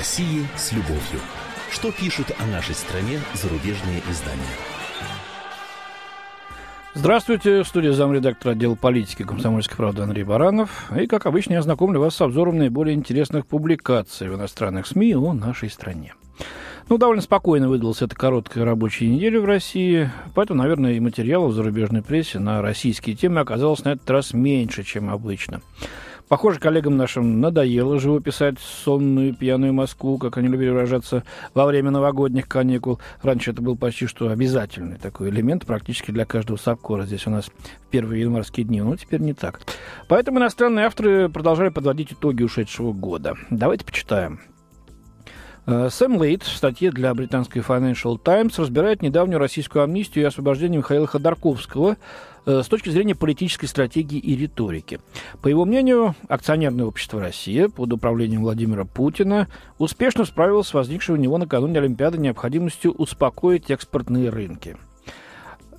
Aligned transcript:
России 0.00 0.46
с 0.56 0.72
любовью. 0.72 1.20
Что 1.70 1.92
пишут 1.92 2.32
о 2.38 2.46
нашей 2.46 2.74
стране 2.74 3.20
зарубежные 3.34 4.00
издания? 4.10 4.40
Здравствуйте, 6.94 7.62
в 7.62 7.68
студии 7.68 7.90
замредактора 7.90 8.52
отдела 8.52 8.76
политики 8.76 9.24
комсомольской 9.24 9.76
правды 9.76 10.00
Андрей 10.00 10.24
Баранов. 10.24 10.90
И, 10.98 11.06
как 11.06 11.26
обычно, 11.26 11.52
я 11.52 11.60
знакомлю 11.60 12.00
вас 12.00 12.14
с 12.14 12.20
обзором 12.22 12.56
наиболее 12.56 12.94
интересных 12.94 13.46
публикаций 13.46 14.30
в 14.30 14.36
иностранных 14.36 14.86
СМИ 14.86 15.16
о 15.16 15.34
нашей 15.34 15.68
стране. 15.68 16.14
Ну, 16.88 16.96
довольно 16.96 17.20
спокойно 17.20 17.68
выдалась 17.68 18.00
эта 18.00 18.16
короткая 18.16 18.64
рабочая 18.64 19.08
неделя 19.08 19.38
в 19.38 19.44
России, 19.44 20.10
поэтому, 20.34 20.62
наверное, 20.62 20.94
и 20.94 21.00
материалов 21.00 21.52
в 21.52 21.56
зарубежной 21.56 22.00
прессе 22.00 22.38
на 22.38 22.62
российские 22.62 23.16
темы 23.16 23.40
оказалось 23.40 23.84
на 23.84 23.90
этот 23.90 24.08
раз 24.08 24.32
меньше, 24.32 24.82
чем 24.82 25.10
обычно. 25.10 25.60
Похоже, 26.30 26.60
коллегам 26.60 26.96
нашим 26.96 27.40
надоело 27.40 27.98
живописать 27.98 28.54
сонную 28.60 29.34
пьяную 29.34 29.72
Москву, 29.72 30.16
как 30.16 30.36
они 30.36 30.46
любили 30.46 30.68
выражаться, 30.68 31.24
во 31.54 31.66
время 31.66 31.90
новогодних 31.90 32.46
каникул. 32.46 33.00
Раньше 33.20 33.50
это 33.50 33.60
был 33.62 33.74
почти 33.74 34.06
что 34.06 34.28
обязательный 34.28 34.96
такой 34.96 35.30
элемент 35.30 35.66
практически 35.66 36.12
для 36.12 36.24
каждого 36.24 36.56
совкора. 36.56 37.04
Здесь 37.04 37.26
у 37.26 37.30
нас 37.30 37.46
в 37.46 37.90
первые 37.90 38.20
январские 38.20 38.64
дни, 38.64 38.80
но 38.80 38.94
теперь 38.94 39.20
не 39.20 39.34
так. 39.34 39.60
Поэтому 40.06 40.38
иностранные 40.38 40.86
авторы 40.86 41.28
продолжали 41.28 41.70
подводить 41.70 42.12
итоги 42.12 42.44
ушедшего 42.44 42.92
года. 42.92 43.34
Давайте 43.50 43.84
почитаем. 43.84 44.38
Э, 45.70 45.88
Сэм 45.88 46.16
Лейт 46.16 46.42
в 46.42 46.48
статье 46.48 46.90
для 46.90 47.14
британской 47.14 47.62
Financial 47.62 48.18
Times 48.18 48.58
разбирает 48.58 49.02
недавнюю 49.02 49.38
российскую 49.38 49.84
амнистию 49.84 50.24
и 50.24 50.26
освобождение 50.26 50.78
Михаила 50.78 51.06
Ходорковского 51.06 51.96
э, 52.44 52.62
с 52.64 52.66
точки 52.66 52.88
зрения 52.88 53.14
политической 53.14 53.66
стратегии 53.66 54.18
и 54.18 54.34
риторики. 54.34 54.98
По 55.42 55.46
его 55.46 55.64
мнению, 55.64 56.16
акционерное 56.28 56.86
общество 56.86 57.20
«Россия» 57.20 57.68
под 57.68 57.92
управлением 57.92 58.42
Владимира 58.42 58.84
Путина 58.84 59.46
успешно 59.78 60.24
справилось 60.24 60.66
с 60.66 60.74
возникшей 60.74 61.14
у 61.14 61.18
него 61.18 61.38
накануне 61.38 61.78
Олимпиады 61.78 62.18
необходимостью 62.18 62.90
успокоить 62.92 63.70
экспортные 63.70 64.28
рынки. 64.28 64.76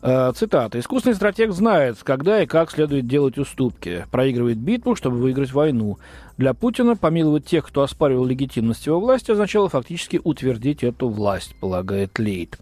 Э, 0.04 0.32
цитата. 0.36 0.80
«Искусный 0.80 1.14
стратег 1.14 1.52
знает, 1.52 1.98
когда 2.04 2.42
и 2.42 2.48
как 2.48 2.72
следует 2.72 3.08
делать 3.08 3.38
уступки. 3.38 4.06
Проигрывает 4.12 4.58
битву, 4.58 4.96
чтобы 4.96 5.18
выиграть 5.18 5.52
войну. 5.52 6.00
Для 6.38 6.54
Путина 6.56 6.96
помиловать 6.96 7.46
тех, 7.46 7.68
кто 7.68 7.84
оспаривал 7.84 8.26
легитимность 8.26 8.88
его 8.88 9.00
власти, 9.00 9.32
означало 9.32 9.70
фактически 9.70 10.20
утвердить 10.24 10.84
эту 10.84 11.08
власть, 11.10 11.56
полагает 11.60 12.18
Лейт. 12.18 12.58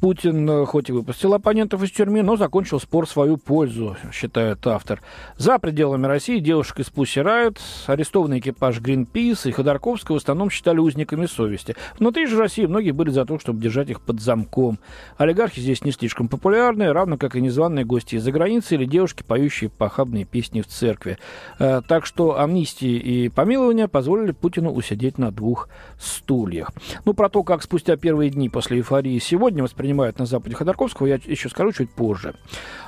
Путин 0.00 0.48
э, 0.48 0.66
хоть 0.66 0.90
и 0.90 0.92
выпустил 0.92 1.32
оппонентов 1.32 1.82
из 1.82 1.90
тюрьмы, 1.90 2.22
но 2.22 2.36
закончил 2.36 2.78
спор 2.78 3.06
в 3.06 3.10
свою 3.10 3.38
пользу, 3.38 3.96
считает 4.12 4.66
автор. 4.66 5.00
За 5.38 5.58
пределами 5.58 6.06
России 6.06 6.38
девушек 6.38 6.80
из 6.80 6.90
Пусси 6.90 7.20
Райот, 7.20 7.58
арестованный 7.86 8.40
экипаж 8.40 8.80
Гринпис 8.80 9.46
и 9.46 9.52
Ходорковского 9.52 10.16
в 10.16 10.20
основном 10.20 10.50
считали 10.50 10.78
узниками 10.78 11.24
совести. 11.24 11.76
Внутри 11.98 12.26
же 12.26 12.38
России 12.38 12.66
многие 12.66 12.90
были 12.90 13.08
за 13.10 13.24
то, 13.24 13.38
чтобы 13.38 13.62
держать 13.62 13.88
их 13.88 14.02
под 14.02 14.20
замком. 14.20 14.78
Олигархи 15.16 15.60
здесь 15.60 15.82
не 15.82 15.92
слишком 15.92 16.28
популярны, 16.28 16.92
равно 16.92 17.16
как 17.16 17.34
и 17.34 17.40
незваные 17.40 17.86
гости 17.86 18.16
из-за 18.16 18.32
границы 18.32 18.74
или 18.74 18.84
девушки, 18.84 19.24
поющие 19.26 19.70
похабные 19.70 20.26
песни 20.26 20.60
в 20.60 20.66
церкви. 20.66 21.16
Э, 21.58 21.80
так 21.86 22.04
что 22.04 22.38
амнистии 22.38 22.96
и 22.96 23.28
помилования 23.30 23.88
позволили 23.88 24.32
Путину 24.32 24.72
усидеть 24.72 25.16
на 25.16 25.30
двух 25.30 25.70
стульях. 25.98 26.70
Ну, 27.06 27.14
про 27.14 27.30
то, 27.30 27.42
как 27.42 27.62
спустя 27.62 27.96
первые 27.96 28.28
дни 28.28 28.50
после 28.50 28.78
эйфории 28.78 29.18
сегодня 29.18 29.62
воспринимается 29.62 29.85
принимают 29.86 30.18
на 30.18 30.26
Западе 30.26 30.56
Ходорковского, 30.56 31.06
я 31.06 31.14
еще 31.14 31.48
скажу 31.48 31.70
чуть 31.70 31.90
позже. 31.90 32.34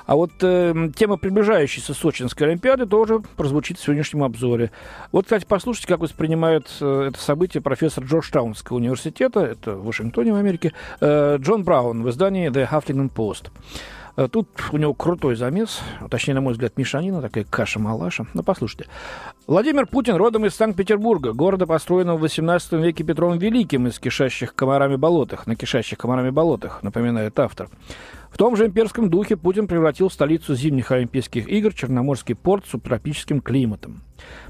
А 0.07 0.17
вот 0.17 0.33
э, 0.43 0.91
тема 0.97 1.17
приближающейся 1.17 1.95
Сочинской 1.95 2.49
Олимпиады 2.49 2.87
тоже 2.87 3.21
прозвучит 3.37 3.79
в 3.79 3.85
сегодняшнем 3.85 4.25
обзоре. 4.25 4.73
Вот, 5.13 5.27
кстати, 5.27 5.47
послушайте, 5.49 5.87
как 5.87 6.01
воспринимает 6.01 6.69
э, 6.81 7.11
это 7.11 7.21
событие 7.21 7.63
профессор 7.63 8.03
Джорджтаунского 8.03 8.79
университета, 8.79 9.41
это 9.41 9.77
в 9.77 9.85
Вашингтоне, 9.85 10.33
в 10.33 10.37
Америке, 10.37 10.73
э, 11.01 11.37
Джон 11.39 11.63
Браун 11.63 12.03
в 12.03 12.11
издании 12.11 12.51
The 12.51 12.69
Huffington 12.69 13.13
Post. 13.15 13.53
Э, 14.19 14.27
тут 14.27 14.49
у 14.73 14.79
него 14.79 14.95
крутой 14.95 15.37
замес, 15.37 15.81
точнее, 16.11 16.35
на 16.35 16.41
мой 16.41 16.53
взгляд, 16.53 16.77
мешанина, 16.77 17.23
такая 17.23 17.45
каша-малаша. 17.45 18.27
Ну, 18.35 18.43
послушайте. 18.43 18.87
Владимир 19.47 19.87
Путин 19.87 20.17
родом 20.17 20.45
из 20.45 20.57
Санкт-Петербурга, 20.57 21.33
города, 21.33 21.69
построенного 21.69 22.17
в 22.17 22.23
18 22.23 22.73
веке 22.73 23.05
Петром 23.05 23.39
Великим 23.39 23.87
из 23.87 24.01
кишащих 24.01 24.57
комарами 24.57 24.97
болотах, 24.97 25.47
на 25.47 25.55
кишащих 25.55 25.99
комарами 25.99 26.31
болотах, 26.31 26.83
напоминает 26.83 27.39
автор. 27.39 27.69
В 28.33 28.37
том 28.37 28.57
же 28.57 28.67
имперском 28.67 29.09
духе 29.09 29.37
Путин 29.37 29.69
превратил 29.69 30.11
столицу 30.11 30.57
зимних 30.57 30.91
Олимпийских 30.91 31.49
игр 31.49 31.73
Черноморский 31.73 32.35
порт 32.35 32.67
с 32.67 32.71
субтропическим 32.71 33.41
климатом. 33.41 34.03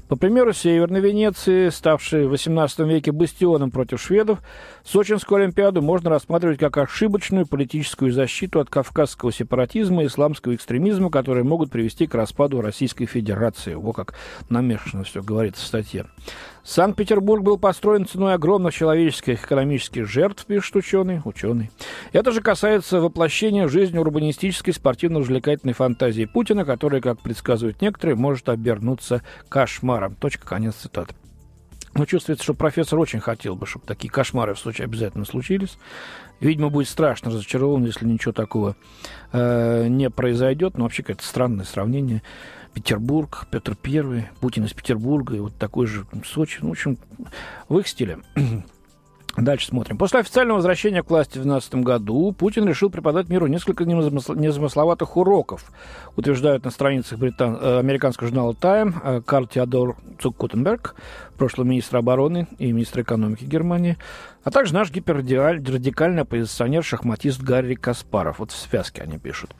По 0.07 0.15
примеру 0.15 0.53
Северной 0.53 1.01
Венеции, 1.01 1.69
ставшей 1.69 2.27
в 2.27 2.33
XVIII 2.33 2.87
веке 2.87 3.11
бастионом 3.11 3.69
против 3.69 4.01
шведов, 4.01 4.39
Сочинскую 4.83 5.43
Олимпиаду 5.43 5.81
можно 5.81 6.09
рассматривать 6.09 6.59
как 6.59 6.77
ошибочную 6.77 7.45
политическую 7.45 8.11
защиту 8.11 8.59
от 8.59 8.69
кавказского 8.69 9.31
сепаратизма 9.31 10.03
и 10.03 10.07
исламского 10.07 10.55
экстремизма, 10.55 11.11
которые 11.11 11.43
могут 11.43 11.69
привести 11.69 12.07
к 12.07 12.15
распаду 12.15 12.61
Российской 12.61 13.05
Федерации. 13.05 13.75
Вот 13.75 13.95
как 13.95 14.15
намешано 14.49 15.03
все 15.03 15.21
говорится 15.21 15.63
в 15.63 15.67
статье. 15.67 16.05
Санкт-Петербург 16.63 17.43
был 17.43 17.57
построен 17.57 18.05
ценой 18.05 18.35
огромных 18.35 18.73
человеческих 18.73 19.41
и 19.41 19.45
экономических 19.45 20.07
жертв, 20.07 20.45
пишет 20.45 20.75
ученый. 20.75 21.21
ученый. 21.25 21.71
Это 22.13 22.31
же 22.31 22.41
касается 22.41 23.01
воплощения 23.01 23.65
в 23.65 23.71
жизнь 23.71 23.97
урбанистической 23.97 24.73
спортивно-развлекательной 24.73 25.73
фантазии 25.73 26.25
Путина, 26.25 26.65
которая, 26.65 27.01
как 27.01 27.21
предсказывают 27.21 27.81
некоторые, 27.81 28.15
может 28.15 28.49
обернуться 28.49 29.23
кошмаром. 29.59 30.15
Точка, 30.15 30.47
конец 30.47 30.75
цитаты. 30.75 31.13
Но 31.93 32.05
чувствуется, 32.05 32.45
что 32.45 32.53
профессор 32.53 32.97
очень 32.97 33.19
хотел 33.19 33.57
бы, 33.57 33.65
чтобы 33.65 33.85
такие 33.85 34.09
кошмары 34.09 34.53
в 34.53 34.59
случае 34.59 34.85
обязательно 34.85 35.25
случились. 35.25 35.77
Видимо, 36.39 36.69
будет 36.69 36.87
страшно 36.87 37.29
разочарован, 37.29 37.83
если 37.83 38.05
ничего 38.05 38.31
такого 38.31 38.77
э, 39.33 39.87
не 39.89 40.09
произойдет. 40.09 40.77
Но 40.77 40.85
вообще 40.85 41.03
какое-то 41.03 41.25
странное 41.25 41.65
сравнение. 41.65 42.23
Петербург, 42.73 43.47
Петр 43.51 43.75
Первый, 43.75 44.29
Путин 44.39 44.63
из 44.63 44.71
Петербурга, 44.71 45.35
и 45.35 45.39
вот 45.39 45.57
такой 45.57 45.87
же 45.87 46.05
Сочи. 46.23 46.59
Ну, 46.61 46.69
в 46.69 46.71
общем, 46.71 46.97
в 47.67 47.79
их 47.79 47.87
стиле. 47.89 48.19
Дальше 49.37 49.67
смотрим. 49.67 49.97
После 49.97 50.19
официального 50.19 50.57
возвращения 50.57 51.03
к 51.03 51.09
власти 51.09 51.37
в 51.37 51.43
2012 51.43 51.75
году 51.75 52.31
Путин 52.31 52.67
решил 52.67 52.89
преподать 52.89 53.29
миру 53.29 53.47
несколько 53.47 53.85
незамысловатых 53.85 55.15
уроков, 55.17 55.71
утверждают 56.15 56.65
на 56.65 56.71
страницах 56.71 57.19
британ... 57.19 57.57
Э, 57.61 57.79
американского 57.79 58.27
журнала 58.27 58.53
Time 58.53 58.93
э, 59.03 59.21
Карл 59.21 59.47
Теодор 59.47 59.95
Цуккутенберг, 60.19 60.95
прошлый 61.37 61.67
министр 61.67 61.97
обороны 61.97 62.47
и 62.57 62.71
министр 62.71 63.01
экономики 63.01 63.45
Германии, 63.45 63.97
а 64.43 64.51
также 64.51 64.73
наш 64.73 64.91
гиперрадикальный 64.91 66.23
оппозиционер-шахматист 66.23 67.41
Гарри 67.41 67.75
Каспаров. 67.75 68.39
Вот 68.39 68.51
в 68.51 68.57
связке 68.57 69.01
они 69.01 69.17
пишут. 69.17 69.51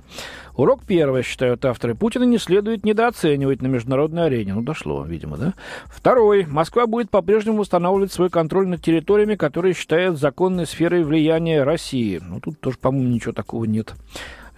Урок 0.55 0.81
первый, 0.85 1.23
считают 1.23 1.63
авторы. 1.65 1.95
Путина 1.95 2.23
не 2.23 2.37
следует 2.37 2.83
недооценивать 2.83 3.61
на 3.61 3.67
международной 3.67 4.25
арене. 4.25 4.53
Ну, 4.53 4.61
дошло, 4.61 5.05
видимо, 5.05 5.37
да? 5.37 5.53
Второй. 5.85 6.45
Москва 6.45 6.85
будет 6.87 7.09
по-прежнему 7.09 7.61
устанавливать 7.61 8.11
свой 8.11 8.29
контроль 8.29 8.67
над 8.67 8.81
территориями, 8.81 9.35
которые 9.35 9.73
считают 9.73 10.19
законной 10.19 10.65
сферой 10.65 11.03
влияния 11.03 11.63
России. 11.63 12.19
Ну, 12.21 12.39
тут 12.39 12.59
тоже, 12.59 12.77
по-моему, 12.77 13.09
ничего 13.09 13.33
такого 13.33 13.65
нет. 13.65 13.93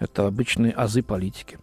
Это 0.02 0.26
обычные 0.26 0.72
азы 0.72 1.00
политики. 1.00 1.58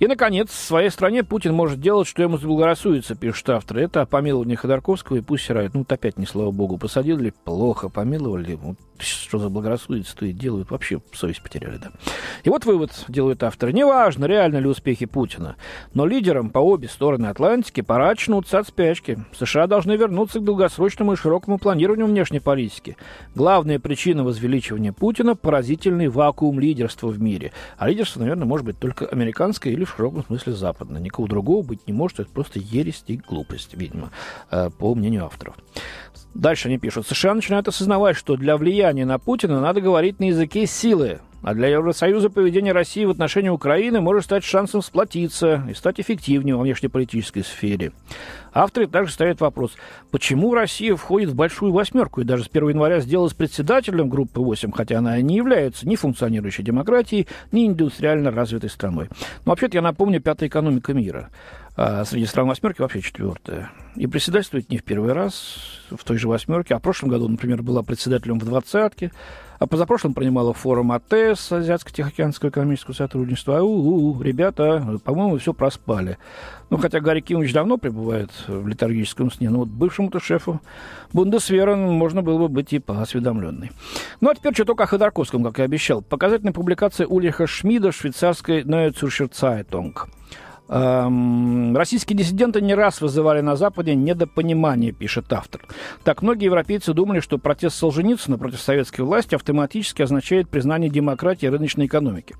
И, 0.00 0.08
наконец, 0.08 0.50
в 0.50 0.54
своей 0.54 0.90
стране 0.90 1.22
Путин 1.22 1.54
может 1.54 1.80
делать, 1.80 2.08
что 2.08 2.22
ему 2.22 2.38
заблагорассудится, 2.38 3.14
пишут 3.14 3.48
авторы. 3.50 3.82
Это 3.82 4.04
помилование 4.04 4.56
Ходорковского 4.56 5.18
и 5.18 5.20
пусть 5.20 5.44
сирают. 5.44 5.74
Ну, 5.74 5.80
вот 5.80 5.92
опять, 5.92 6.18
не 6.18 6.26
слава 6.26 6.50
богу, 6.50 6.76
посадили, 6.76 7.32
плохо 7.44 7.88
помиловали. 7.88 8.54
Вот 8.54 8.76
что 9.24 9.38
заблагорассудится, 9.38 10.16
то 10.16 10.26
и 10.26 10.32
делают. 10.32 10.70
Вообще 10.70 11.00
совесть 11.12 11.42
потеряли, 11.42 11.78
да. 11.78 11.90
И 12.42 12.50
вот 12.50 12.64
вывод 12.64 12.92
делают 13.08 13.42
авторы. 13.42 13.72
Неважно, 13.72 14.26
реально 14.26 14.58
ли 14.58 14.66
успехи 14.66 15.06
Путина, 15.06 15.56
но 15.92 16.06
лидерам 16.06 16.50
по 16.50 16.58
обе 16.58 16.88
стороны 16.88 17.26
Атлантики 17.26 17.80
пора 17.80 18.10
очнуться 18.10 18.58
от 18.58 18.68
спячки. 18.68 19.18
США 19.36 19.66
должны 19.66 19.92
вернуться 19.96 20.40
к 20.40 20.44
долгосрочному 20.44 21.12
и 21.12 21.16
широкому 21.16 21.58
планированию 21.58 22.06
внешней 22.06 22.40
политики. 22.40 22.96
Главная 23.34 23.78
причина 23.78 24.24
возвеличивания 24.24 24.92
Путина– 24.92 25.34
поразительный 25.36 26.08
вакуум 26.08 26.60
лидерства 26.60 27.08
в 27.08 27.20
мире. 27.20 27.52
А 27.78 27.88
лидерство, 27.88 28.20
наверное, 28.20 28.46
может 28.46 28.66
быть 28.66 28.78
только 28.78 29.06
американское 29.06 29.72
или 29.72 29.84
в 29.84 29.94
широком 29.96 30.24
смысле 30.24 30.52
западное. 30.52 31.00
Никого 31.00 31.26
другого 31.26 31.64
быть 31.64 31.86
не 31.86 31.92
может. 31.92 32.20
Это 32.20 32.30
просто 32.30 32.58
ересь 32.58 33.04
и 33.06 33.16
глупость, 33.16 33.74
видимо, 33.74 34.10
э, 34.50 34.70
по 34.70 34.94
мнению 34.94 35.26
авторов. 35.26 35.56
Дальше 36.34 36.66
они 36.68 36.78
пишут. 36.78 37.06
США 37.06 37.34
начинают 37.34 37.68
осознавать, 37.68 38.16
что 38.16 38.36
для 38.36 38.56
влияния 38.56 39.04
на 39.04 39.13
Путина 39.18 39.60
надо 39.60 39.80
говорить 39.80 40.20
на 40.20 40.24
языке 40.24 40.66
силы, 40.66 41.20
а 41.42 41.52
для 41.52 41.68
Евросоюза 41.68 42.30
поведение 42.30 42.72
России 42.72 43.04
в 43.04 43.10
отношении 43.10 43.50
Украины 43.50 44.00
может 44.00 44.24
стать 44.24 44.44
шансом 44.44 44.80
сплотиться 44.80 45.62
и 45.68 45.74
стать 45.74 46.00
эффективнее 46.00 46.56
во 46.56 46.62
внешнеполитической 46.62 47.44
сфере. 47.44 47.92
Авторы 48.54 48.86
также 48.86 49.12
ставят 49.12 49.40
вопрос, 49.40 49.72
почему 50.10 50.54
Россия 50.54 50.96
входит 50.96 51.30
в 51.30 51.34
большую 51.34 51.72
восьмерку 51.72 52.22
и 52.22 52.24
даже 52.24 52.44
с 52.44 52.48
1 52.48 52.70
января 52.70 53.00
сделалась 53.00 53.34
председателем 53.34 54.08
группы 54.08 54.40
8, 54.40 54.72
хотя 54.72 54.98
она 54.98 55.20
не 55.20 55.36
является 55.36 55.86
ни 55.86 55.96
функционирующей 55.96 56.64
демократией, 56.64 57.26
ни 57.52 57.66
индустриально 57.66 58.30
развитой 58.30 58.70
страной. 58.70 59.08
Но 59.44 59.50
вообще-то 59.50 59.76
я 59.76 59.82
напомню, 59.82 60.22
пятая 60.22 60.48
экономика 60.48 60.94
мира. 60.94 61.28
А 61.76 62.04
среди 62.04 62.26
стран 62.26 62.46
восьмерки 62.46 62.80
вообще 62.80 63.00
четвертая. 63.00 63.72
И 63.96 64.06
председательствует 64.06 64.70
не 64.70 64.78
в 64.78 64.84
первый 64.84 65.12
раз 65.12 65.56
в 65.90 66.04
той 66.04 66.18
же 66.18 66.28
восьмерке. 66.28 66.74
А 66.74 66.78
в 66.78 66.82
прошлом 66.82 67.08
году, 67.08 67.28
например, 67.28 67.62
была 67.62 67.82
председателем 67.82 68.38
в 68.38 68.44
двадцатке. 68.44 69.10
А 69.58 69.66
позапрошлым 69.66 70.14
принимала 70.14 70.52
форум 70.52 70.92
АТС, 70.92 71.50
Азиатско-Тихоокеанского 71.50 72.50
экономического 72.50 72.94
сотрудничества. 72.94 73.60
У-у-у, 73.60 74.20
ребята, 74.22 75.00
по-моему, 75.04 75.38
все 75.38 75.52
проспали. 75.52 76.18
Ну, 76.70 76.76
хотя 76.76 77.00
Гарри 77.00 77.20
Кимович 77.20 77.52
давно 77.52 77.76
пребывает 77.76 78.30
в 78.46 78.68
летаргическом 78.68 79.32
сне, 79.32 79.50
но 79.50 79.60
вот 79.60 79.68
бывшему-то 79.68 80.20
шефу 80.20 80.60
Бундесвера 81.12 81.74
можно 81.76 82.22
было 82.22 82.38
бы 82.38 82.48
быть 82.48 82.72
и 82.72 82.78
поосведомленной. 82.78 83.72
Ну, 84.20 84.30
а 84.30 84.34
теперь 84.34 84.54
что-то 84.54 84.74
о 84.74 84.86
Ходорковском, 84.86 85.42
как 85.42 85.58
я 85.58 85.64
обещал. 85.64 86.02
Показательная 86.02 86.52
публикация 86.52 87.06
Ульриха 87.06 87.46
Шмида 87.46 87.90
швейцарской 87.90 88.62
Neue 88.62 88.92
Zürcher 88.92 89.30
Zeitung– 89.30 89.94
Эм, 90.66 91.76
российские 91.76 92.16
диссиденты 92.16 92.62
не 92.62 92.74
раз 92.74 93.02
вызывали 93.02 93.42
на 93.42 93.54
Западе 93.54 93.94
недопонимание, 93.94 94.92
пишет 94.92 95.30
автор. 95.30 95.60
Так 96.04 96.22
многие 96.22 96.46
европейцы 96.46 96.94
думали, 96.94 97.20
что 97.20 97.36
протест 97.36 97.76
Солженицына 97.76 98.38
против 98.38 98.60
советской 98.60 99.02
власти 99.02 99.34
автоматически 99.34 100.00
означает 100.00 100.48
признание 100.48 100.88
демократии 100.88 101.44
и 101.44 101.50
рыночной 101.50 101.84
экономики. 101.84 102.34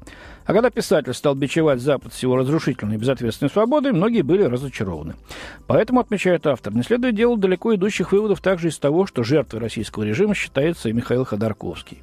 А 0.47 0.55
когда 0.55 0.71
писатель 0.71 1.13
стал 1.13 1.35
бичевать 1.35 1.81
Запад 1.81 2.15
с 2.15 2.23
его 2.23 2.37
разрушительной 2.37 2.95
и 2.95 2.99
безответственной 2.99 3.51
свободой, 3.51 3.93
многие 3.93 4.23
были 4.23 4.45
разочарованы. 4.45 5.17
Поэтому, 5.67 6.01
отмечает 6.01 6.47
автор, 6.47 6.75
не 6.75 6.83
следует 6.83 7.15
делать 7.15 7.41
далеко 7.41 7.75
идущих 7.75 8.13
выводов 8.13 8.41
также 8.41 8.69
из 8.69 8.79
того, 8.79 9.07
что 9.07 9.23
жертвой 9.23 9.61
российского 9.61 10.03
режима 10.03 10.35
считается 10.35 10.89
и 10.89 10.93
Михаил 10.93 11.27
Ходорковский. 11.27 12.03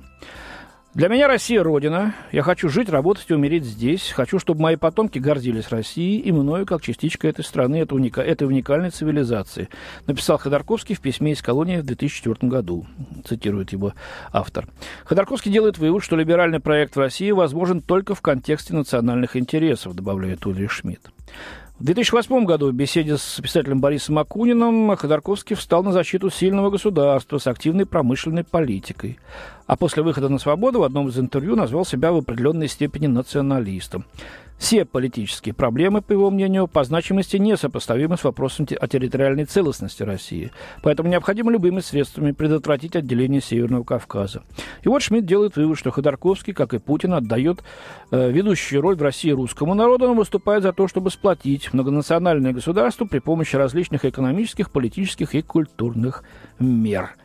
Для 0.94 1.08
меня 1.08 1.30
Россия– 1.30 1.64
родина. 1.64 2.14
Я 2.34 2.44
хочу 2.44 2.68
жить, 2.68 2.90
работать 2.90 3.26
и 3.30 3.34
умереть 3.34 3.64
здесь. 3.64 4.12
Хочу, 4.12 4.40
чтобы 4.40 4.60
мои 4.62 4.76
потомки 4.76 5.20
гордились 5.20 5.70
Россией 5.70 6.20
и 6.20 6.34
мною 6.34 6.66
как 6.66 6.82
частичкой 6.82 7.30
этой 7.30 7.46
страны, 7.46 7.78
этой, 7.78 7.94
уника... 7.94 8.20
этой 8.20 8.46
уникальной 8.46 8.90
цивилизации. 8.90 9.70
Написал 10.06 10.38
Ходорковский 10.38 10.94
в 10.96 11.00
письме 11.00 11.32
из 11.32 11.42
колонии 11.42 11.78
в 11.78 11.86
2004 11.86 12.36
году. 12.50 12.86
Цитирует 13.24 13.72
его 13.72 13.94
автор. 14.34 14.68
Ходорковский 15.06 15.50
делает 15.50 15.78
вывод, 15.78 16.04
что 16.04 16.18
либеральный 16.18 16.60
проект 16.60 16.98
в 16.98 17.00
России 17.00 17.32
возможен 17.32 17.80
только 17.80 18.14
в 18.14 18.22
контексте 18.22 18.74
национальных 18.74 19.38
интересов, 19.38 19.96
добавляет 19.96 20.46
Ульрих 20.46 20.72
Шмидт. 20.72 21.10
В 21.82 21.84
2008 21.84 22.46
году 22.46 22.70
в 22.70 22.76
беседе 22.76 23.18
с 23.18 23.42
писателем 23.42 23.82
Борисом 23.82 24.20
Акуниным 24.20 24.96
Ходорковский 24.96 25.56
встал 25.56 25.82
на 25.82 25.92
защиту 25.92 26.30
сильного 26.30 26.70
государства 26.70 27.40
с 27.40 27.48
активной 27.48 27.88
промышленной 27.88 28.44
политикой. 28.44 29.18
А 29.66 29.76
после 29.76 30.04
выхода 30.04 30.30
на 30.30 30.38
свободу 30.38 30.82
в 30.82 30.84
одном 30.84 31.08
из 31.08 31.18
интервью 31.18 31.56
назвал 31.56 31.84
себя 31.84 32.12
в 32.12 32.18
определенной 32.18 32.68
степени 32.68 33.08
националистом. 33.08 34.06
Все 34.62 34.86
политические 34.86 35.56
проблемы, 35.56 36.04
по 36.04 36.12
его 36.12 36.30
мнению, 36.30 36.68
по 36.68 36.84
значимости 36.84 37.36
несопоставимы 37.38 38.16
с 38.16 38.24
вопросом 38.24 38.68
о 38.80 38.88
территориальной 38.88 39.46
целостности 39.46 40.04
России. 40.04 40.52
Поэтому 40.84 41.10
необходимо 41.10 41.52
любыми 41.52 41.80
средствами 41.80 42.32
предотвратить 42.32 42.96
отделение 42.96 43.42
Северного 43.42 43.84
Кавказа. 43.84 44.44
И 44.84 44.88
вот 44.88 45.02
Шмидт 45.02 45.26
делает 45.26 45.56
вывод, 45.56 45.80
что 45.80 45.90
Ходорковский, 45.90 46.54
как 46.54 46.76
и 46.76 46.78
Путин, 46.78 47.16
отдает 47.16 47.64
э, 48.12 48.32
ведущую 48.32 48.84
роль 48.84 48.96
в 48.96 49.02
России 49.02 49.32
русскому 49.32 49.74
народу, 49.74 50.06
но 50.06 50.14
выступает 50.14 50.62
за 50.62 50.74
то, 50.74 50.88
чтобы 50.88 51.10
сплотить 51.10 51.74
многонациональное 51.74 52.54
государство 52.54 53.06
при 53.06 53.18
помощи 53.18 53.56
различных 53.56 54.06
экономических, 54.06 54.70
политических 54.70 55.34
и 55.34 55.42
культурных 55.42 56.24
мер. 56.60 57.16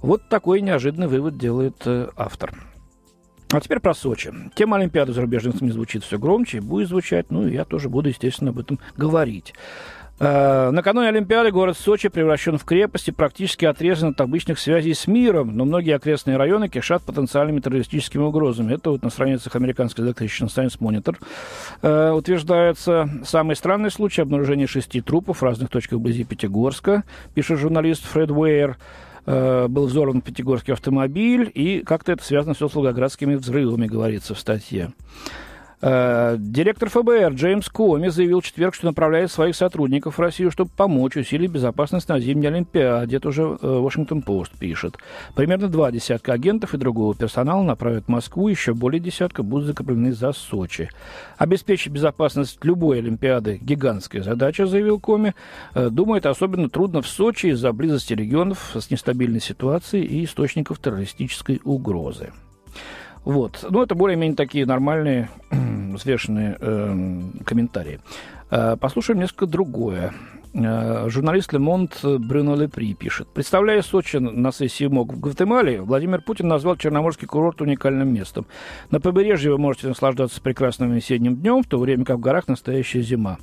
Вот 0.00 0.28
такой 0.28 0.60
неожиданный 0.60 1.06
вывод 1.06 1.38
делает 1.38 1.76
э, 1.86 2.08
автор. 2.16 2.71
А 3.52 3.60
теперь 3.60 3.80
про 3.80 3.92
Сочи. 3.92 4.32
Тема 4.54 4.78
Олимпиады 4.78 5.12
зарубежных 5.12 5.56
СМИ 5.56 5.70
звучит 5.70 6.04
все 6.04 6.18
громче, 6.18 6.62
будет 6.62 6.88
звучать, 6.88 7.26
ну 7.30 7.46
и 7.46 7.52
я 7.52 7.64
тоже 7.66 7.90
буду, 7.90 8.08
естественно, 8.08 8.50
об 8.50 8.58
этом 8.58 8.78
говорить. 8.96 9.52
Э, 10.20 10.70
накануне 10.70 11.08
Олимпиады 11.08 11.50
город 11.50 11.76
Сочи 11.76 12.08
превращен 12.08 12.56
в 12.56 12.64
крепость 12.64 13.08
и 13.08 13.12
практически 13.12 13.66
отрезан 13.66 14.10
от 14.10 14.20
обычных 14.22 14.58
связей 14.58 14.94
с 14.94 15.06
миром, 15.06 15.54
но 15.54 15.66
многие 15.66 15.94
окрестные 15.94 16.38
районы 16.38 16.68
кишат 16.70 17.02
потенциальными 17.02 17.60
террористическими 17.60 18.22
угрозами. 18.22 18.74
Это 18.74 18.90
вот 18.90 19.02
на 19.02 19.10
страницах 19.10 19.54
американской 19.54 20.04
газеты 20.04 20.24
Science 20.24 20.78
Monitor 20.78 21.16
э, 21.82 22.10
утверждается. 22.12 23.10
Самый 23.24 23.54
странный 23.54 23.90
случай 23.90 24.22
обнаружения 24.22 24.66
шести 24.66 25.02
трупов 25.02 25.42
в 25.42 25.44
разных 25.44 25.68
точках 25.68 25.98
вблизи 25.98 26.24
Пятигорска, 26.24 27.04
пишет 27.34 27.58
журналист 27.58 28.04
Фред 28.04 28.30
Уэйр. 28.30 28.78
Э, 29.24 29.68
был 29.68 29.86
взорван 29.86 30.20
пятигорский 30.20 30.72
автомобиль, 30.72 31.50
и 31.54 31.80
как-то 31.80 32.12
это 32.12 32.24
связано 32.24 32.54
все 32.54 32.68
с 32.68 32.74
волгоградскими 32.74 33.36
взрывами, 33.36 33.86
говорится 33.86 34.34
в 34.34 34.38
статье. 34.38 34.92
Э, 35.84 36.36
директор 36.38 36.88
ФБР 36.88 37.32
Джеймс 37.34 37.68
Коми 37.68 38.06
заявил 38.06 38.40
в 38.40 38.44
четверг, 38.44 38.74
что 38.74 38.86
направляет 38.86 39.32
своих 39.32 39.56
сотрудников 39.56 40.16
в 40.16 40.20
Россию, 40.20 40.52
чтобы 40.52 40.70
помочь 40.76 41.16
усилить 41.16 41.50
безопасность 41.50 42.08
на 42.08 42.20
зимней 42.20 42.48
Олимпиаде. 42.48 43.16
Это 43.16 43.28
уже 43.28 43.42
Вашингтон 43.44 44.22
Пост 44.22 44.52
пишет. 44.56 44.96
Примерно 45.34 45.66
два 45.66 45.90
десятка 45.90 46.34
агентов 46.34 46.74
и 46.74 46.78
другого 46.78 47.16
персонала 47.16 47.64
направят 47.64 48.04
в 48.04 48.08
Москву, 48.08 48.46
еще 48.46 48.74
более 48.74 49.00
десятка 49.00 49.42
будут 49.42 49.66
закреплены 49.66 50.12
за 50.12 50.32
Сочи. 50.32 50.88
Обеспечить 51.36 51.92
безопасность 51.92 52.64
любой 52.64 52.98
Олимпиады– 52.98 53.58
гигантская 53.60 54.22
задача, 54.22 54.66
заявил 54.66 55.00
Коми. 55.00 55.34
Э, 55.74 55.88
думает, 55.90 56.26
особенно 56.26 56.70
трудно 56.70 57.02
в 57.02 57.08
Сочи 57.08 57.46
из-за 57.46 57.72
близости 57.72 58.14
регионов 58.14 58.76
с 58.78 58.88
нестабильной 58.88 59.40
ситуацией 59.40 60.04
и 60.04 60.24
источников 60.24 60.78
террористической 60.78 61.60
угрозы. 61.64 62.30
Вот. 63.24 63.64
Ну, 63.68 63.82
это 63.82 63.94
более-менее 63.94 64.36
такие 64.36 64.66
нормальные, 64.66 65.28
взвешенные 65.94 66.56
э, 66.58 67.22
комментарии. 67.44 68.00
Э, 68.50 68.76
послушаем 68.76 69.20
несколько 69.20 69.46
другое. 69.46 70.12
Э, 70.54 71.08
журналист 71.08 71.52
Лемонт 71.52 72.00
Брюно 72.02 72.54
Лепри 72.54 72.94
пишет. 72.94 73.28
Представляя 73.28 73.82
Сочи 73.82 74.16
на 74.16 74.52
сессии 74.52 74.86
МОК 74.86 75.14
в 75.14 75.20
Гватемале, 75.20 75.80
Владимир 75.80 76.20
Путин 76.20 76.48
назвал 76.48 76.76
Черноморский 76.76 77.26
курорт 77.26 77.60
уникальным 77.62 78.12
местом. 78.12 78.46
На 78.90 79.00
побережье 79.00 79.50
вы 79.52 79.58
можете 79.58 79.88
наслаждаться 79.88 80.40
прекрасным 80.40 80.92
весенним 80.92 81.36
днем, 81.36 81.62
в 81.62 81.66
то 81.66 81.78
время 81.78 82.04
как 82.04 82.18
в 82.18 82.20
горах 82.20 82.48
настоящая 82.48 83.02
зима. 83.02 83.38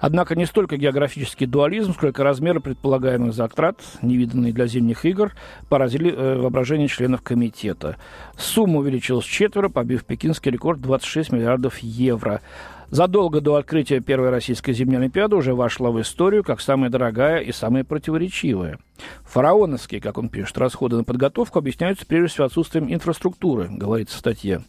Однако 0.00 0.34
не 0.34 0.46
столько 0.46 0.78
географический 0.78 1.46
дуализм, 1.46 1.92
сколько 1.92 2.24
размеры 2.24 2.60
предполагаемых 2.60 3.34
затрат, 3.34 3.80
невиданные 4.00 4.52
для 4.52 4.66
зимних 4.66 5.04
игр, 5.04 5.32
поразили 5.68 6.10
э, 6.10 6.36
воображение 6.36 6.88
членов 6.88 7.20
комитета. 7.22 7.96
Сумма 8.36 8.78
увеличилась 8.78 9.26
четверо, 9.26 9.68
побив 9.68 10.04
пекинский 10.04 10.50
рекорд 10.50 10.80
26 10.80 11.32
миллиардов 11.32 11.78
евро. 11.78 12.40
Задолго 12.88 13.40
до 13.40 13.54
открытия 13.54 14.00
первой 14.00 14.30
российской 14.30 14.72
зимней 14.72 14.98
Олимпиады 14.98 15.36
уже 15.36 15.54
вошла 15.54 15.90
в 15.90 16.00
историю 16.00 16.42
как 16.42 16.60
самая 16.60 16.90
дорогая 16.90 17.40
и 17.40 17.52
самая 17.52 17.84
противоречивая. 17.84 18.78
Фараоновские, 19.24 20.00
как 20.00 20.18
он 20.18 20.28
пишет, 20.28 20.58
расходы 20.58 20.96
на 20.96 21.04
подготовку 21.04 21.58
объясняются 21.58 22.06
прежде 22.06 22.28
всего 22.28 22.46
отсутствием 22.46 22.92
инфраструктуры, 22.92 23.68
говорится 23.70 24.16
в 24.16 24.20
статье. 24.20 24.62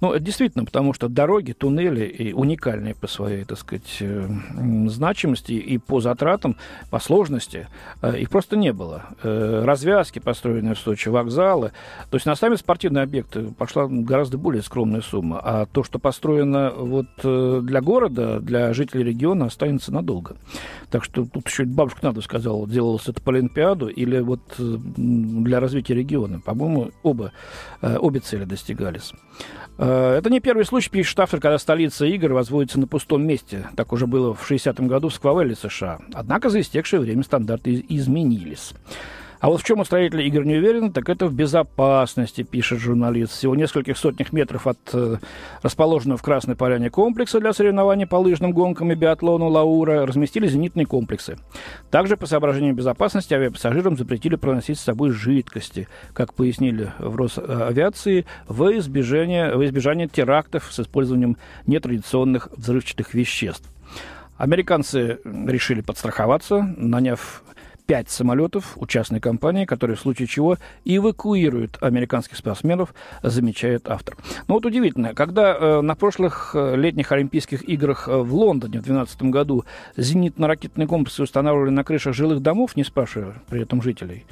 Ну, 0.00 0.18
действительно, 0.18 0.64
потому 0.64 0.92
что 0.92 1.08
дороги, 1.08 1.52
туннели 1.52 2.04
и 2.04 2.32
уникальные 2.32 2.94
по 2.94 3.06
своей, 3.06 3.44
так 3.44 3.58
сказать, 3.58 3.96
э, 4.00 4.28
значимости 4.88 5.52
и 5.52 5.78
по 5.78 6.00
затратам, 6.00 6.56
по 6.90 6.98
сложности, 6.98 7.68
э, 8.02 8.18
их 8.18 8.30
просто 8.30 8.56
не 8.56 8.72
было. 8.72 9.06
Э, 9.22 9.62
развязки, 9.64 10.18
построенные 10.18 10.74
в 10.74 10.78
Сочи, 10.78 11.08
вокзалы. 11.08 11.72
То 12.10 12.16
есть 12.16 12.26
на 12.26 12.36
сами 12.36 12.56
спортивные 12.56 13.04
объекты 13.04 13.46
пошла 13.58 13.86
гораздо 13.88 14.36
более 14.36 14.62
скромная 14.62 15.00
сумма. 15.00 15.40
А 15.42 15.66
то, 15.66 15.82
что 15.82 15.98
построено 15.98 16.72
вот 16.76 17.06
для 17.22 17.80
города, 17.80 18.40
для 18.40 18.72
жителей 18.74 19.04
региона, 19.04 19.46
останется 19.46 19.92
надолго. 19.92 20.36
Так 20.90 21.04
что 21.04 21.24
тут 21.24 21.48
еще 21.48 21.64
бабушка 21.64 22.00
надо 22.02 22.20
сказала, 22.20 22.68
делалось 22.68 23.08
это 23.08 23.20
по 23.22 23.30
Олимпиаду 23.66 23.88
или 23.88 24.20
вот 24.20 24.40
для 24.58 25.60
развития 25.60 25.94
региона. 25.94 26.40
По-моему, 26.40 26.90
оба, 27.02 27.32
обе 27.82 28.20
цели 28.20 28.44
достигались. 28.44 29.12
Э, 29.78 30.16
это 30.18 30.30
не 30.30 30.40
первый 30.40 30.64
случай, 30.64 30.90
пишет 30.90 31.18
автор, 31.20 31.40
когда 31.40 31.58
столица 31.58 32.06
игр 32.06 32.32
возводится 32.32 32.80
на 32.80 32.86
пустом 32.86 33.26
месте. 33.26 33.66
Так 33.76 33.92
уже 33.92 34.06
было 34.06 34.34
в 34.34 34.50
60-м 34.50 34.88
году 34.88 35.08
в 35.08 35.14
Сквавелле, 35.14 35.54
США. 35.54 36.00
Однако 36.14 36.48
за 36.48 36.60
истекшее 36.60 37.00
время 37.00 37.22
стандарты 37.22 37.84
изменились. 37.88 38.72
А 39.40 39.48
вот 39.48 39.60
в 39.60 39.64
чем 39.64 39.80
устроители 39.80 40.22
игр 40.24 40.44
не 40.44 40.56
уверены, 40.56 40.90
так 40.90 41.08
это 41.08 41.26
в 41.26 41.34
безопасности, 41.34 42.42
пишет 42.42 42.78
журналист. 42.78 43.32
Всего 43.32 43.54
нескольких 43.54 43.98
сотнях 43.98 44.32
метров 44.32 44.66
от 44.66 44.78
э, 44.92 45.16
расположенного 45.62 46.18
в 46.18 46.22
Красной 46.22 46.56
Поляне 46.56 46.90
комплекса 46.90 47.40
для 47.40 47.52
соревнований 47.52 48.06
по 48.06 48.16
лыжным 48.16 48.52
гонкам 48.52 48.92
и 48.92 48.94
биатлону 48.94 49.48
«Лаура» 49.48 50.06
разместили 50.06 50.46
зенитные 50.46 50.86
комплексы. 50.86 51.38
Также 51.90 52.16
по 52.16 52.26
соображениям 52.26 52.76
безопасности 52.76 53.34
авиапассажирам 53.34 53.96
запретили 53.96 54.36
проносить 54.36 54.78
с 54.78 54.84
собой 54.84 55.10
жидкости, 55.10 55.88
как 56.12 56.34
пояснили 56.34 56.92
в 56.98 57.16
Росавиации, 57.16 58.26
в 58.48 58.76
избежание, 58.78 59.54
в 59.54 59.64
избежание 59.64 60.08
терактов 60.08 60.68
с 60.70 60.80
использованием 60.80 61.36
нетрадиционных 61.66 62.48
взрывчатых 62.56 63.14
веществ. 63.14 63.68
Американцы 64.36 65.18
решили 65.24 65.80
подстраховаться, 65.80 66.74
наняв 66.76 67.42
пять 67.86 68.10
самолетов 68.10 68.76
у 68.76 68.86
частной 68.86 69.20
компании, 69.20 69.64
которые 69.64 69.96
в 69.96 70.00
случае 70.00 70.28
чего 70.28 70.58
эвакуируют 70.84 71.78
американских 71.80 72.36
спортсменов, 72.36 72.94
замечает 73.22 73.88
автор. 73.88 74.16
Ну 74.48 74.54
вот 74.54 74.66
удивительно, 74.66 75.14
когда 75.14 75.54
э, 75.54 75.80
на 75.80 75.94
прошлых 75.94 76.52
э, 76.54 76.76
летних 76.76 77.12
Олимпийских 77.12 77.68
играх 77.68 78.08
э, 78.08 78.16
в 78.16 78.34
Лондоне 78.34 78.80
в 78.80 78.84
2012 78.84 79.22
году 79.24 79.64
зенитно-ракетные 79.96 80.86
комплексы 80.86 81.22
устанавливали 81.22 81.70
на 81.70 81.84
крышах 81.84 82.14
жилых 82.14 82.40
домов, 82.40 82.76
не 82.76 82.84
спрашивая 82.84 83.34
при 83.48 83.62
этом 83.62 83.82
жителей, 83.82 84.26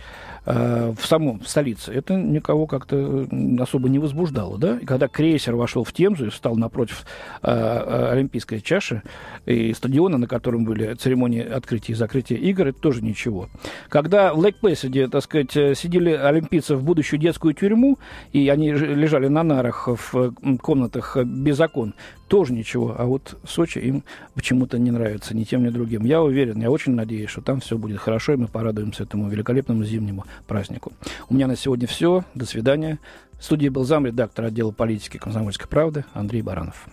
в 0.44 1.06
самом 1.06 1.40
в 1.40 1.48
столице, 1.48 1.92
это 1.92 2.14
никого 2.14 2.66
как-то 2.66 3.26
особо 3.58 3.88
не 3.88 3.98
возбуждало, 3.98 4.58
да? 4.58 4.78
И 4.78 4.84
когда 4.84 5.08
крейсер 5.08 5.54
вошел 5.54 5.84
в 5.84 5.92
Темзу 5.92 6.26
и 6.26 6.30
встал 6.30 6.56
напротив 6.56 7.06
э, 7.42 7.50
э, 7.50 8.08
Олимпийской 8.12 8.60
чаши 8.60 9.02
и 9.46 9.72
стадиона, 9.72 10.18
на 10.18 10.26
котором 10.26 10.64
были 10.64 10.94
церемонии 10.94 11.42
открытия 11.42 11.92
и 11.92 11.96
закрытия 11.96 12.36
игр, 12.36 12.68
это 12.68 12.78
тоже 12.78 13.02
ничего. 13.02 13.48
Когда 13.88 14.34
в 14.34 14.38
Лейк 14.38 14.56
Плэсиде, 14.56 15.08
так 15.08 15.22
сказать, 15.22 15.52
сидели 15.52 16.10
олимпийцы 16.10 16.76
в 16.76 16.84
будущую 16.84 17.20
детскую 17.20 17.54
тюрьму, 17.54 17.98
и 18.32 18.48
они 18.48 18.72
лежали 18.72 19.28
на 19.28 19.42
нарах 19.42 19.88
в 19.88 20.34
комнатах 20.60 21.16
без 21.24 21.58
окон, 21.60 21.94
тоже 22.34 22.52
ничего. 22.52 22.96
А 22.98 23.04
вот 23.04 23.38
Сочи 23.46 23.78
им 23.78 24.02
почему-то 24.34 24.76
не 24.76 24.90
нравится 24.90 25.36
ни 25.36 25.44
тем, 25.44 25.62
ни 25.62 25.68
другим. 25.68 26.04
Я 26.04 26.20
уверен, 26.20 26.60
я 26.60 26.68
очень 26.68 26.92
надеюсь, 26.92 27.30
что 27.30 27.42
там 27.42 27.60
все 27.60 27.78
будет 27.78 28.00
хорошо, 28.00 28.32
и 28.32 28.36
мы 28.36 28.48
порадуемся 28.48 29.04
этому 29.04 29.28
великолепному 29.28 29.84
зимнему 29.84 30.24
празднику. 30.48 30.92
У 31.28 31.34
меня 31.34 31.46
на 31.46 31.54
сегодня 31.54 31.86
все. 31.86 32.24
До 32.34 32.44
свидания. 32.44 32.98
В 33.38 33.44
студии 33.44 33.68
был 33.68 33.84
зам 33.84 34.04
редактор 34.06 34.46
отдела 34.46 34.72
политики 34.72 35.16
«Комсомольской 35.16 35.68
правды» 35.68 36.04
Андрей 36.12 36.42
Баранов. 36.42 36.88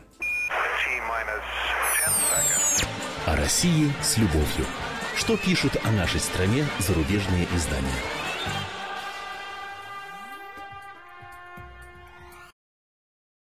О 3.26 3.36
России 3.36 3.92
с 4.00 4.20
любовью. 4.20 4.68
Что 5.16 5.38
пишут 5.38 5.72
о 5.84 5.92
нашей 5.92 6.20
стране 6.20 6.66
зарубежные 6.78 7.48
издания? 7.56 8.21